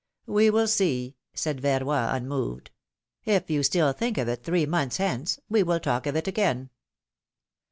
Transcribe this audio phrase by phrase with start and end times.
[0.27, 2.71] '^ ^^We will see!'' said Verroy, unmoved.
[3.27, 6.71] ^^If you still think of it three months hence, we will talk of it again."